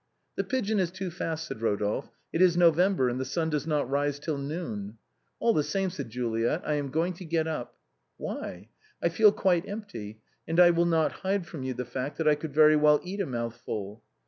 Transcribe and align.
"The 0.37 0.43
pigeon 0.43 0.79
is 0.79 0.89
too 0.89 1.11
fast/' 1.11 1.45
said 1.45 1.61
Rodolphe." 1.61 2.09
It 2.33 2.41
is 2.41 2.57
No 2.57 2.71
vember, 2.71 3.07
and 3.07 3.19
the 3.19 3.23
sun 3.23 3.51
does 3.51 3.67
not 3.67 3.87
rise 3.87 4.17
till 4.17 4.39
noon."" 4.39 4.97
All 5.39 5.53
the 5.53 5.61
same/' 5.63 5.91
said 5.91 6.09
Juliet," 6.09 6.63
I 6.65 6.73
am 6.73 6.89
going 6.89 7.13
to 7.13 7.23
get 7.23 7.45
up.'* 7.45 7.77
"Why?"" 8.17 8.69
I 9.03 9.09
feel 9.09 9.31
quite 9.31 9.69
empty, 9.69 10.19
and 10.47 10.59
I 10.59 10.71
will 10.71 10.87
not 10.87 11.11
hide 11.21 11.45
from 11.45 11.61
you 11.61 11.75
the 11.75 11.85
fact 11.85 12.17
that 12.17 12.27
I 12.27 12.33
could 12.33 12.55
very 12.55 12.75
well 12.75 12.99
eat 13.03 13.19
a 13.21 13.27
mouthful." 13.27 14.01